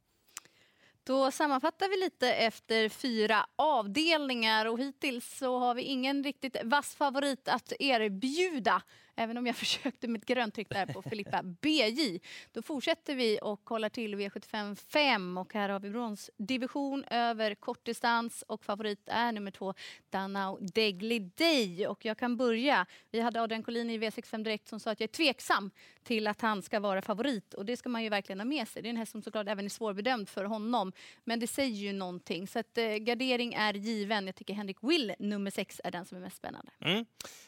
Då 1.07 1.31
sammanfattar 1.31 1.89
vi 1.89 1.97
lite 1.97 2.33
efter 2.33 2.89
fyra 2.89 3.45
avdelningar 3.55 4.65
och 4.65 4.79
hittills 4.79 5.37
så 5.37 5.59
har 5.59 5.75
vi 5.75 5.81
ingen 5.81 6.23
riktigt 6.23 6.57
vass 6.63 6.95
favorit 6.95 7.47
att 7.47 7.73
erbjuda. 7.79 8.81
Även 9.19 9.37
om 9.37 9.47
jag 9.47 9.55
försökte 9.65 10.07
med 10.07 10.19
ett 10.19 10.25
gröntryck 10.25 10.69
där 10.69 10.85
på 10.85 11.01
Filippa 11.01 11.43
BJ. 11.43 12.19
Då 12.51 12.61
fortsätter 12.61 13.15
vi 13.15 13.39
och 13.41 13.63
kollar 13.63 13.89
till 13.89 14.15
V75 14.15 14.75
5 14.75 15.37
och 15.37 15.53
här 15.53 15.69
har 15.69 15.79
vi 15.79 15.89
bronsdivision 15.89 17.03
över 17.03 17.55
kortdistans 17.55 18.43
och 18.47 18.65
favorit 18.65 19.03
är 19.05 19.31
nummer 19.31 19.51
två 19.51 19.73
Danau 20.09 20.57
Degli 20.59 21.19
Day. 21.19 21.87
Och 21.87 22.05
jag 22.05 22.17
kan 22.17 22.37
börja. 22.37 22.85
Vi 23.11 23.19
hade 23.19 23.41
Adrian 23.41 23.63
Collin 23.63 23.89
i 23.89 23.97
V65 23.97 24.43
Direkt 24.43 24.67
som 24.67 24.79
sa 24.79 24.91
att 24.91 24.99
jag 24.99 25.07
är 25.07 25.13
tveksam 25.13 25.71
till 26.03 26.27
att 26.27 26.41
han 26.41 26.61
ska 26.61 26.79
vara 26.79 27.01
favorit 27.01 27.53
och 27.53 27.65
det 27.65 27.77
ska 27.77 27.89
man 27.89 28.03
ju 28.03 28.09
verkligen 28.09 28.39
ha 28.39 28.45
med 28.45 28.67
sig. 28.67 28.81
Det 28.81 28.87
är 28.87 28.89
en 28.89 28.97
häst 28.97 29.11
som 29.11 29.21
såklart 29.21 29.47
även 29.47 29.65
är 29.65 29.69
svårbedömd 29.69 30.29
för 30.29 30.43
honom. 30.43 30.91
Men 31.23 31.39
det 31.39 31.47
säger 31.47 31.75
ju 31.75 31.93
någonting. 31.93 32.47
Så 32.47 32.59
att, 32.59 32.77
eh, 32.77 32.85
gardering 32.95 33.53
är 33.53 33.73
given. 33.73 34.25
Jag 34.25 34.35
tycker 34.35 34.53
Henrik 34.53 34.77
Will, 34.81 35.13
nummer 35.19 35.51
sex, 35.51 35.81
är 35.83 35.91
den 35.91 36.05
som 36.05 36.17
är 36.17 36.21
mest 36.21 36.37
spännande. 36.37 36.71
Mm. 36.79 37.05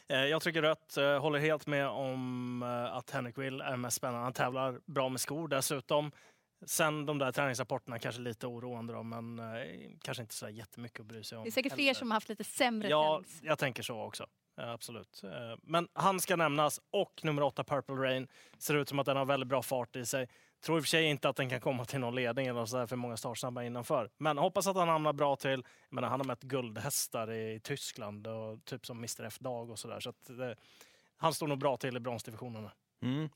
Eh, 0.08 0.18
Jag 0.26 0.42
tycker 0.42 0.62
rött. 0.62 0.98
Eh, 0.98 1.20
Håller 1.22 1.40
helt 1.40 1.68
med 1.68 1.88
om 1.88 2.64
eh, 2.64 2.96
att 2.96 3.10
Henrik 3.12 3.38
Will 3.38 3.62
är 3.62 3.78
mest 3.78 3.98
spännande. 3.98 4.24
Han 4.24 4.34
tävlar 4.34 4.80
bra 4.86 5.10
med 5.10 5.22
skor 5.22 5.48
dessutom. 5.48 6.12
Sen 6.66 7.06
de 7.06 7.18
där 7.18 7.32
träningsrapporterna 7.32 8.00
kanske 8.00 8.22
lite 8.22 8.48
oroande 8.48 8.94
då, 8.94 9.04
men 9.04 9.40
eh, 9.40 9.46
kanske 10.02 10.22
inte 10.24 10.34
så 10.36 10.50
jättemycket 10.50 11.00
att 11.00 11.06
bry 11.06 11.24
sig 11.24 11.38
om. 11.38 11.44
Det 11.44 11.50
är 11.50 11.52
säkert 11.52 11.74
fler 11.74 11.94
som 11.94 12.12
har 12.12 12.16
haft 12.16 12.30
lite 12.30 12.44
sämre 12.44 12.90
Ja, 12.90 13.16
trends. 13.24 13.40
jag 13.44 13.60
tänker 13.60 13.84
så 13.84 14.02
också. 14.02 14.26
Absolut. 14.68 15.22
Eh, 15.24 15.58
men 15.64 15.88
han 15.94 16.20
ska 16.20 16.36
nämnas 16.36 16.80
och 16.92 17.22
nummer 17.24 17.42
åtta 17.42 17.64
Purple 17.64 17.96
Rain 17.96 18.28
ser 18.58 18.76
ut 18.76 18.90
som 18.90 19.00
att 19.00 19.06
den 19.06 19.18
har 19.18 19.26
väldigt 19.26 19.50
bra 19.50 19.62
fart 19.62 19.96
i 19.96 20.06
sig. 20.06 20.28
Tror 20.64 20.78
i 20.78 20.80
och 20.80 20.84
för 20.84 20.90
sig 20.90 21.04
inte 21.06 21.30
att 21.30 21.36
den 21.36 21.50
kan 21.50 21.62
komma 21.62 21.86
till 21.86 22.00
någon 22.00 22.16
ledning 22.16 22.48
eller 22.48 22.66
så 22.66 22.78
där 22.78 22.88
för 22.88 22.96
många 22.96 23.18
startsnabba 23.18 23.64
innanför. 23.64 24.10
Men 24.18 24.38
hoppas 24.38 24.68
att 24.68 24.76
han 24.76 24.88
hamnar 24.88 25.14
bra 25.14 25.36
till. 25.36 25.64
Men 25.90 26.04
han 26.04 26.20
har 26.20 26.26
mött 26.26 26.42
guldhästar 26.42 27.32
i 27.32 27.60
Tyskland 27.64 28.28
och 28.28 28.66
typ 28.66 28.86
som 28.86 28.98
Mr 28.98 29.24
F 29.24 29.40
Dag 29.40 29.70
och 29.70 29.80
sådär. 29.80 30.00
Så 30.00 30.14
det, 30.28 30.50
eh, 30.50 30.56
han 31.18 31.34
står 31.34 31.48
nog 31.48 31.60
bra 31.60 31.78
till 31.78 31.98
i 31.98 32.00
bronsdivisionerna. 32.00 32.72
Mm. 33.02 33.30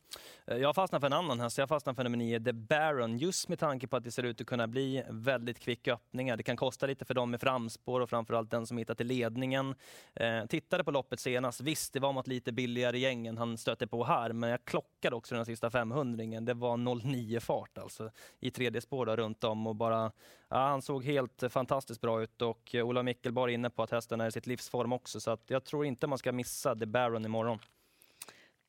Eh, 0.48 0.58
jag 0.58 0.76
fastnar 0.76 1.00
för 1.00 1.08
en 1.08 1.14
annan 1.14 1.40
häst. 1.40 1.58
Jag 1.58 1.70
fastnar 1.70 1.94
för 1.94 2.04
nummer 2.04 2.18
9, 2.18 2.40
The 2.40 2.54
Baron. 2.54 3.18
Just 3.18 3.50
med 3.50 3.60
tanke 3.60 3.88
på 3.88 3.96
att 3.96 4.04
det 4.04 4.12
ser 4.12 4.24
ut 4.24 4.42
att 4.42 4.48
kunna 4.48 4.68
bli 4.68 5.04
väldigt 5.10 5.60
kvick 5.60 5.88
öppningar. 5.88 6.38
Det 6.38 6.44
kan 6.44 6.58
kosta 6.58 6.86
lite 6.86 7.06
för 7.06 7.14
dem 7.14 7.32
med 7.32 7.42
framspår 7.42 8.02
och 8.02 8.10
framförallt 8.10 8.52
den 8.52 8.68
som 8.68 8.78
hittar 8.78 8.96
till 8.96 9.08
ledningen. 9.08 9.76
Eh, 10.14 10.46
tittade 10.46 10.84
på 10.84 10.92
loppet 10.92 11.20
senast. 11.20 11.62
Visst, 11.62 11.94
det 11.94 12.00
var 12.00 12.14
mot 12.14 12.28
lite 12.28 12.52
billigare 12.52 13.00
gängen 13.00 13.38
han 13.38 13.58
stötte 13.58 13.88
på 13.88 14.04
här, 14.04 14.34
men 14.34 14.50
jag 14.50 14.66
klockade 14.66 15.16
också 15.16 15.36
den 15.36 15.46
sista 15.46 15.70
500 15.72 16.40
Det 16.42 16.54
var 16.54 16.78
09 16.78 17.40
fart 17.40 17.78
alltså 17.78 18.12
i 18.40 18.52
tredje 18.52 18.82
spår 18.82 19.06
runt 19.06 19.44
om 19.44 19.68
och 19.68 19.76
bara 19.76 20.12
Ja, 20.50 20.58
han 20.58 20.82
såg 20.82 21.06
helt 21.06 21.44
fantastiskt 21.50 22.02
bra 22.02 22.24
ut 22.24 22.42
och 22.42 22.76
Ola 22.76 23.04
Mickelborg 23.04 23.54
inne 23.54 23.70
på 23.70 23.84
att 23.84 23.92
hästen 23.92 24.22
är 24.22 24.28
i 24.28 24.32
sitt 24.32 24.48
livsform 24.48 24.94
också 24.94 25.20
så 25.20 25.32
att 25.32 25.50
jag 25.50 25.64
tror 25.64 25.86
inte 25.86 26.08
man 26.08 26.18
ska 26.18 26.32
missa 26.32 26.76
The 26.76 26.86
Baron 26.86 27.26
imorgon. 27.26 27.60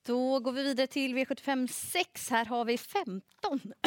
Då 0.07 0.41
går 0.41 0.53
vi 0.53 0.63
vidare 0.63 0.87
till 0.87 1.17
V75 1.17 1.67
6. 1.67 2.31
Här 2.31 2.45
har 2.45 2.65
vi 2.65 2.79
15 2.79 3.23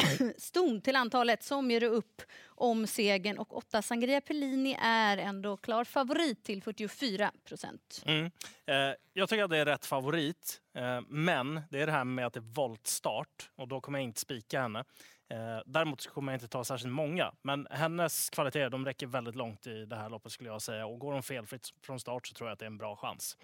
ston 0.38 0.80
till 0.80 0.96
antalet 0.96 1.42
som 1.42 1.70
gör 1.70 1.82
upp 1.82 2.22
om 2.46 2.86
segern 2.86 3.38
och 3.38 3.56
8 3.56 3.82
Sangria 3.82 4.20
Pellini 4.20 4.78
är 4.82 5.18
ändå 5.18 5.56
klar 5.56 5.84
favorit 5.84 6.44
till 6.44 6.62
44 6.62 7.30
procent. 7.44 8.02
Mm. 8.06 8.30
Eh, 8.66 8.94
jag 9.12 9.28
tycker 9.28 9.44
att 9.44 9.50
det 9.50 9.58
är 9.58 9.64
rätt 9.64 9.86
favorit, 9.86 10.60
eh, 10.74 11.00
men 11.08 11.62
det 11.70 11.80
är 11.80 11.86
det 11.86 11.92
här 11.92 12.04
med 12.04 12.26
att 12.26 12.32
det 12.32 12.40
är 12.40 12.54
voltstart 12.54 13.50
och 13.56 13.68
då 13.68 13.80
kommer 13.80 13.98
jag 13.98 14.04
inte 14.04 14.20
spika 14.20 14.60
henne. 14.60 14.84
Eh, 15.30 15.62
däremot 15.66 16.06
kommer 16.06 16.32
jag 16.32 16.36
inte 16.36 16.48
ta 16.48 16.64
särskilt 16.64 16.92
många, 16.92 17.32
men 17.42 17.66
hennes 17.70 18.30
kvaliteter 18.30 18.70
de 18.70 18.84
räcker 18.84 19.06
väldigt 19.06 19.34
långt 19.34 19.66
i 19.66 19.84
det 19.84 19.96
här 19.96 20.10
loppet 20.10 20.32
skulle 20.32 20.50
jag 20.50 20.62
säga. 20.62 20.86
Och 20.86 20.98
går 20.98 21.12
hon 21.12 21.22
felfritt 21.22 21.68
från 21.82 22.00
start 22.00 22.26
så 22.26 22.34
tror 22.34 22.48
jag 22.48 22.52
att 22.52 22.58
det 22.58 22.64
är 22.64 22.70
en 22.70 22.78
bra 22.78 22.96
chans. 22.96 23.36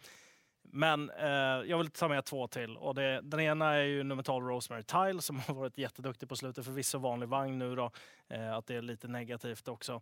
Men 0.65 1.11
eh, 1.11 1.29
jag 1.71 1.79
vill 1.79 1.91
ta 1.91 2.09
med 2.09 2.25
två 2.25 2.49
till. 2.49 2.77
Och 2.77 2.95
det, 2.95 3.21
den 3.23 3.41
ena 3.41 3.75
är 3.75 3.83
ju 3.83 4.03
nummer 4.03 4.23
12 4.23 4.47
Rosemary 4.47 4.83
Tile 4.83 5.23
som 5.23 5.41
har 5.41 5.55
varit 5.55 5.79
jätteduktig 5.79 6.29
på 6.29 6.37
slutet. 6.37 6.65
Förvisso 6.65 6.99
vanlig 6.99 7.29
vagn 7.29 7.59
nu 7.59 7.75
då. 7.77 7.91
Eh, 8.29 8.55
att 8.55 8.67
det 8.67 8.75
är 8.75 8.83
lite 8.83 9.09
negativt 9.09 9.69
också 9.69 10.01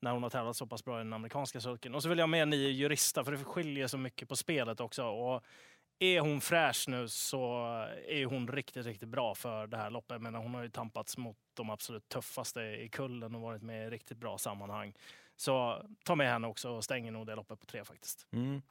när 0.00 0.10
hon 0.10 0.22
har 0.22 0.30
tävlat 0.30 0.56
så 0.56 0.66
pass 0.66 0.84
bra 0.84 0.96
i 0.96 0.98
den 0.98 1.12
amerikanska 1.12 1.60
sulken. 1.60 1.94
Och 1.94 2.02
så 2.02 2.08
vill 2.08 2.18
jag 2.18 2.28
med 2.28 2.48
nio 2.48 2.68
jurista 2.68 3.24
för 3.24 3.32
det 3.32 3.44
skiljer 3.44 3.86
så 3.86 3.98
mycket 3.98 4.28
på 4.28 4.36
spelet 4.36 4.80
också. 4.80 5.04
Och 5.04 5.44
är 5.98 6.20
hon 6.20 6.40
fräsch 6.40 6.84
nu 6.88 7.08
så 7.08 7.62
är 8.08 8.26
hon 8.26 8.48
riktigt, 8.48 8.86
riktigt 8.86 9.08
bra 9.08 9.34
för 9.34 9.66
det 9.66 9.76
här 9.76 9.90
loppet. 9.90 10.22
Men 10.22 10.34
hon 10.34 10.54
har 10.54 10.62
ju 10.62 10.68
tampats 10.68 11.16
mot 11.18 11.36
de 11.54 11.70
absolut 11.70 12.08
tuffaste 12.08 12.60
i 12.60 12.88
kullen 12.92 13.34
och 13.34 13.40
varit 13.40 13.62
med 13.62 13.86
i 13.86 13.90
riktigt 13.90 14.18
bra 14.18 14.38
sammanhang. 14.38 14.94
Så 15.36 15.82
ta 16.04 16.14
med 16.14 16.30
henne 16.30 16.46
också 16.46 16.70
och 16.70 16.84
stänger 16.84 17.12
nog 17.12 17.26
det 17.26 17.34
loppet 17.34 17.60
på 17.60 17.66
tre 17.66 17.84
faktiskt. 17.84 18.26
Mm. 18.32 18.62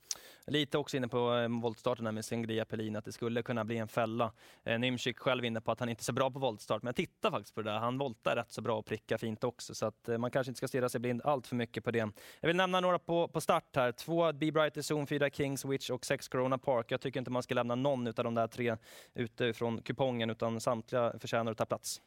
Lite 0.48 0.78
också 0.78 0.98
inne 0.98 1.08
på 1.08 1.36
eh, 1.36 1.62
voltstarten 1.62 2.16
med 2.16 2.26
Sengria 2.26 2.66
Pelin, 2.66 2.96
att 2.96 3.06
det 3.06 3.12
skulle 3.12 3.44
kunna 3.44 3.66
bli 3.66 3.78
en 3.78 3.88
fälla. 3.88 4.32
Eh, 4.64 4.80
Nymczyk 4.80 5.20
själv 5.20 5.46
inne 5.46 5.62
på 5.62 5.72
att 5.72 5.80
han 5.80 5.90
inte 5.90 6.02
är 6.02 6.04
så 6.04 6.14
bra 6.14 6.32
på 6.32 6.40
voltstart, 6.40 6.84
men 6.84 6.88
jag 6.88 6.96
tittar 6.96 7.32
faktiskt 7.32 7.56
på 7.56 7.62
det 7.62 7.72
där. 7.72 7.78
Han 7.78 7.98
voltar 7.98 8.36
rätt 8.36 8.52
så 8.52 8.62
bra 8.62 8.78
och 8.78 8.86
prickar 8.86 9.18
fint 9.18 9.44
också, 9.44 9.76
så 9.76 9.86
att 9.86 10.10
eh, 10.10 10.18
man 10.18 10.32
kanske 10.32 10.50
inte 10.50 10.58
ska 10.58 10.68
stirra 10.68 10.90
sig 10.90 11.00
blind 11.00 11.22
allt 11.24 11.48
för 11.48 11.56
mycket 11.56 11.84
på 11.84 11.92
det. 11.92 12.10
Jag 12.40 12.48
vill 12.48 12.56
nämna 12.56 12.80
några 12.80 13.00
på, 13.00 13.28
på 13.28 13.42
start 13.42 13.76
här. 13.76 13.92
Två 13.92 14.34
Be 14.34 14.52
Brighter 14.52 14.94
Zone, 14.94 15.06
fyra 15.06 15.30
Kings 15.30 15.66
Witch 15.66 15.90
och 15.90 16.06
sex 16.06 16.28
Corona 16.28 16.58
Park. 16.58 16.92
Jag 16.92 17.02
tycker 17.02 17.20
inte 17.20 17.32
man 17.32 17.44
ska 17.44 17.56
lämna 17.56 17.76
någon 17.76 18.08
av 18.08 18.14
de 18.14 18.36
där 18.36 18.48
tre 18.48 18.78
ute 19.14 19.54
från 19.54 19.82
kupongen, 19.82 20.30
utan 20.30 20.62
samtliga 20.62 21.20
förtjänar 21.20 21.52
att 21.52 21.58
ta 21.58 21.66
plats. 21.66 22.02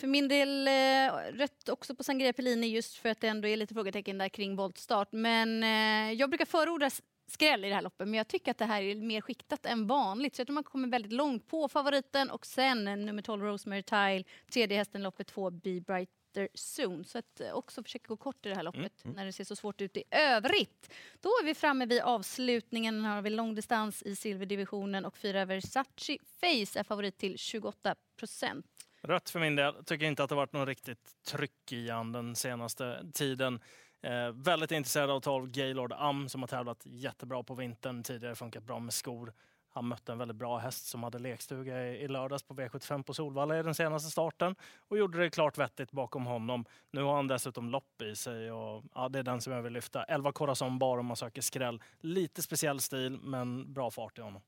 För 0.00 0.06
min 0.06 0.28
del 0.28 0.68
eh, 0.68 1.38
rött 1.38 1.68
också 1.68 1.94
på 1.94 2.04
Sangria 2.04 2.32
Pellini 2.32 2.66
just 2.66 2.96
för 2.96 3.08
att 3.08 3.20
det 3.20 3.28
ändå 3.28 3.48
är 3.48 3.56
lite 3.56 3.74
frågetecken 3.74 4.18
där 4.18 4.28
kring 4.28 4.56
voltstart. 4.56 5.08
Men 5.12 5.62
eh, 5.62 6.12
jag 6.12 6.30
brukar 6.30 6.44
förorda 6.44 6.90
skräll 7.26 7.64
i 7.64 7.68
det 7.68 7.74
här 7.74 7.82
loppet, 7.82 8.08
men 8.08 8.14
jag 8.14 8.28
tycker 8.28 8.50
att 8.50 8.58
det 8.58 8.64
här 8.64 8.82
är 8.82 8.94
mer 8.94 9.20
skiktat 9.20 9.66
än 9.66 9.86
vanligt. 9.86 10.36
Så 10.36 10.40
jag 10.40 10.46
tror 10.46 10.54
man 10.54 10.64
kommer 10.64 10.88
väldigt 10.88 11.12
långt 11.12 11.48
på 11.48 11.68
favoriten 11.68 12.30
och 12.30 12.46
sen 12.46 12.84
nummer 12.84 13.22
12 13.22 13.42
Rosemary 13.42 13.82
Tile, 13.82 14.24
tredje 14.52 14.78
hästen 14.78 15.02
loppet 15.02 15.26
2 15.26 15.50
Be 15.50 15.80
Brighter 15.80 16.48
Soon. 16.54 17.04
Så 17.04 17.18
att 17.18 17.40
eh, 17.40 17.52
också 17.52 17.82
försöka 17.82 18.08
gå 18.08 18.16
kort 18.16 18.46
i 18.46 18.48
det 18.48 18.54
här 18.54 18.62
loppet 18.62 18.80
mm, 18.80 18.90
mm. 19.04 19.16
när 19.16 19.24
det 19.24 19.32
ser 19.32 19.44
så 19.44 19.56
svårt 19.56 19.80
ut 19.80 19.96
i 19.96 20.04
övrigt. 20.10 20.92
Då 21.20 21.28
är 21.28 21.44
vi 21.44 21.54
framme 21.54 21.86
vid 21.86 22.00
avslutningen. 22.00 23.04
Här 23.04 23.14
har 23.14 23.22
vi 23.22 23.30
långdistans 23.30 24.02
i 24.02 24.16
silverdivisionen 24.16 25.04
och 25.04 25.16
fyra 25.16 25.44
Versace 25.44 26.18
Face 26.40 26.78
är 26.78 26.82
favorit 26.82 27.18
till 27.18 27.38
28 27.38 27.94
procent. 28.16 28.66
Rött 29.02 29.30
för 29.30 29.40
min 29.40 29.56
del. 29.56 29.84
Tycker 29.84 30.06
inte 30.06 30.22
att 30.22 30.28
det 30.28 30.34
varit 30.34 30.52
något 30.52 30.68
riktigt 30.68 31.22
tryck 31.26 31.72
i 31.72 31.90
han 31.90 32.12
den 32.12 32.36
senaste 32.36 33.04
tiden. 33.14 33.60
Eh, 34.02 34.32
väldigt 34.34 34.70
intresserad 34.70 35.10
av 35.10 35.20
12 35.20 35.50
Gaylord 35.50 35.92
Am 35.92 36.28
som 36.28 36.42
har 36.42 36.48
tävlat 36.48 36.82
jättebra 36.84 37.42
på 37.42 37.54
vintern. 37.54 38.02
Tidigare 38.02 38.34
funkat 38.34 38.64
bra 38.64 38.78
med 38.78 38.94
skor. 38.94 39.32
Han 39.72 39.88
mötte 39.88 40.12
en 40.12 40.18
väldigt 40.18 40.36
bra 40.36 40.58
häst 40.58 40.86
som 40.86 41.02
hade 41.02 41.18
lekstuga 41.18 41.86
i, 41.86 42.02
i 42.02 42.08
lördags 42.08 42.42
på 42.42 42.54
V75 42.54 43.02
på 43.02 43.14
Solvalla 43.14 43.58
i 43.58 43.62
den 43.62 43.74
senaste 43.74 44.10
starten 44.10 44.54
och 44.88 44.98
gjorde 44.98 45.18
det 45.18 45.30
klart 45.30 45.58
vettigt 45.58 45.92
bakom 45.92 46.26
honom. 46.26 46.64
Nu 46.90 47.02
har 47.02 47.16
han 47.16 47.28
dessutom 47.28 47.70
lopp 47.70 48.02
i 48.02 48.16
sig 48.16 48.52
och 48.52 48.84
ja, 48.94 49.08
det 49.08 49.18
är 49.18 49.22
den 49.22 49.40
som 49.40 49.52
jag 49.52 49.62
vill 49.62 49.72
lyfta. 49.72 50.04
11 50.04 50.32
Corazon 50.32 50.78
Bar 50.78 50.98
om 50.98 51.06
man 51.06 51.16
söker 51.16 51.42
skräll. 51.42 51.82
Lite 52.00 52.42
speciell 52.42 52.80
stil 52.80 53.18
men 53.22 53.72
bra 53.72 53.90
fart 53.90 54.18
i 54.18 54.22
honom. 54.22 54.42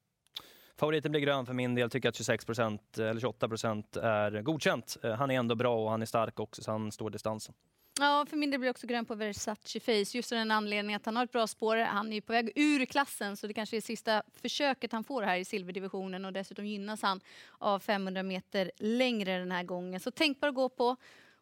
Favoriten 0.83 1.12
blir 1.12 1.21
grön 1.21 1.47
för 1.47 1.55
min 1.55 1.75
del. 1.75 1.91
Tycker 1.91 2.09
att 2.09 2.17
26 2.17 2.45
procent 2.45 2.99
eh, 2.99 3.07
eller 3.07 3.21
28 3.21 3.49
procent 3.49 3.97
är 3.97 4.43
godkänt. 4.43 4.97
Eh, 5.03 5.12
han 5.12 5.31
är 5.31 5.39
ändå 5.39 5.55
bra 5.55 5.85
och 5.85 5.91
han 5.91 6.03
är 6.03 6.07
stark 6.07 6.41
också 6.41 6.62
så 6.62 6.71
han 6.71 6.93
står 6.93 7.11
distansen. 7.11 7.55
Ja, 8.01 8.27
för 8.31 8.37
min 8.37 8.51
del 8.51 8.61
blir 8.61 8.71
också 8.71 8.87
grön 8.87 9.05
på 9.05 9.15
Versace 9.15 9.81
Face. 9.81 10.17
Just 10.17 10.33
av 10.33 10.39
den 10.39 10.51
anledningen 10.51 10.97
att 10.97 11.07
han 11.07 11.17
har 11.17 11.25
ett 11.25 11.33
bra 11.33 11.47
spår. 11.47 11.77
Han 11.77 12.12
är 12.12 12.21
på 12.21 12.33
väg 12.33 12.53
ur 12.55 12.85
klassen 12.85 13.37
så 13.37 13.47
det 13.47 13.55
kanske 13.55 13.77
är 13.77 13.81
sista 13.81 14.23
försöket 14.43 14.93
han 14.93 15.05
får 15.05 15.23
här 15.23 15.37
i 15.37 15.45
silverdivisionen 15.45 16.25
och 16.25 16.33
dessutom 16.33 16.67
gynnas 16.67 17.03
han 17.03 17.21
av 17.59 17.79
500 17.79 18.23
meter 18.23 18.71
längre 18.77 19.39
den 19.39 19.53
här 19.53 19.62
gången. 19.62 20.01
Så 20.01 20.11
tänkbar 20.11 20.49
att 20.49 20.55
gå 20.55 20.69
på. 20.69 20.97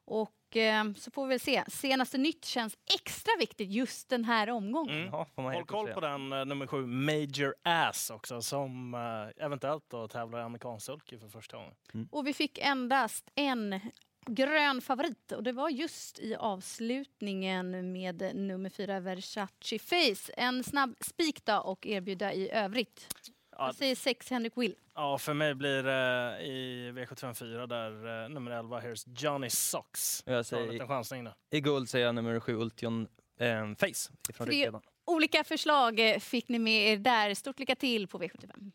Och 0.04 0.30
eh, 0.56 0.92
så 0.96 1.10
får 1.10 1.26
vi 1.26 1.28
väl 1.28 1.40
se. 1.40 1.64
Senaste 1.68 2.18
nytt 2.18 2.44
känns 2.44 2.78
extra 2.94 3.32
viktigt 3.38 3.70
just 3.70 4.08
den 4.08 4.24
här 4.24 4.50
omgången. 4.50 4.96
Mm. 4.96 5.08
Ja, 5.12 5.26
Håll 5.34 5.66
koll 5.66 5.88
på 5.88 6.00
den 6.00 6.32
uh, 6.32 6.44
nummer 6.44 6.66
sju, 6.66 6.86
Major 6.86 7.54
Ass 7.62 8.10
också, 8.10 8.42
som 8.42 8.94
uh, 8.94 9.44
eventuellt 9.44 9.84
då 9.88 10.08
tävlar 10.08 10.40
i 10.40 10.42
amerikansk 10.42 10.86
sulky 10.86 11.18
för 11.18 11.28
första 11.28 11.56
gången. 11.56 11.74
Mm. 11.94 12.08
Och 12.12 12.26
vi 12.26 12.34
fick 12.34 12.58
endast 12.58 13.30
en 13.34 13.80
grön 14.26 14.80
favorit 14.80 15.32
och 15.32 15.42
det 15.42 15.52
var 15.52 15.68
just 15.68 16.18
i 16.18 16.34
avslutningen 16.34 17.92
med 17.92 18.30
nummer 18.34 18.70
fyra 18.70 19.00
Versace 19.00 19.78
Face. 19.78 20.32
En 20.36 20.64
snabb 20.64 20.94
spik 21.00 21.44
då 21.44 21.56
och 21.56 21.86
erbjuda 21.86 22.32
i 22.32 22.50
övrigt. 22.50 23.14
Ja. 23.60 23.66
Jag 23.66 23.74
säger 23.74 23.94
sex 23.94 24.30
Henrik 24.30 24.52
Will. 24.56 24.74
Ja, 24.94 25.18
för 25.18 25.34
mig 25.34 25.54
blir 25.54 25.82
det 25.82 26.38
i 26.42 26.90
V754 26.92 27.66
där 27.66 28.22
eh, 28.24 28.28
nummer 28.28 28.50
11 28.50 28.80
Here's 28.80 29.08
Johnny 29.16 29.50
Socks. 29.50 30.22
Jag 30.26 30.46
säger, 30.46 30.80
en 30.80 30.88
chansning 30.88 31.24
där. 31.24 31.34
I 31.50 31.60
guld 31.60 31.88
säger 31.88 32.06
jag 32.06 32.14
nummer 32.14 32.40
7 32.40 32.56
Ultion 32.56 33.08
eh, 33.40 33.74
Face. 33.74 34.12
Ifrån 34.28 34.46
Tre 34.46 34.70
olika 35.10 35.44
förslag 35.44 36.16
fick 36.20 36.48
ni 36.48 36.58
med 36.58 36.92
er 36.92 36.96
där. 36.96 37.34
Stort 37.34 37.58
lycka 37.58 37.74
till 37.74 38.08
på 38.08 38.18
V75. 38.18 38.72